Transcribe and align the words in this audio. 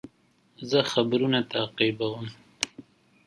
زه 0.69 0.79
خبرونه 0.91 1.39
تعقیبوم. 1.51 2.25